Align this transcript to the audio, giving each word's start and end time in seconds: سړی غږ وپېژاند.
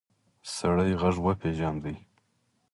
سړی 0.55 0.91
غږ 1.01 1.15
وپېژاند. 1.25 1.83